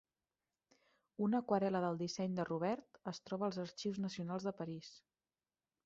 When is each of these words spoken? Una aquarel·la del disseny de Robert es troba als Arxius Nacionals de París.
Una 1.25 1.41
aquarel·la 1.43 1.81
del 1.85 1.99
disseny 2.01 2.39
de 2.41 2.47
Robert 2.49 2.99
es 3.13 3.23
troba 3.29 3.47
als 3.49 3.63
Arxius 3.69 4.01
Nacionals 4.09 4.49
de 4.51 4.59
París. 4.65 4.95